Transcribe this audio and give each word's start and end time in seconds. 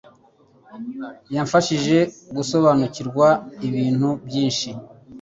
yamfashije 1.35 1.97
gusobanukirwa 2.35 3.27
ibintu 3.67 4.09
byinshi. 4.25 4.69